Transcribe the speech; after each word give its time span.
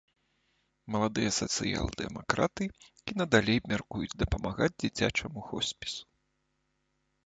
Маладыя 0.95 1.31
сацыял-дэмакраты 1.39 2.63
і 2.71 3.11
надалей 3.21 3.59
мяркуюць 3.75 4.13
дапамагаць 4.25 4.75
дзіцячаму 4.81 5.39
хоспісу. 5.53 6.03